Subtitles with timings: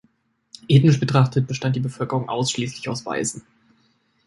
[0.67, 3.43] Ethnisch betrachtet bestand die Bevölkerung ausschließlich aus Weißen.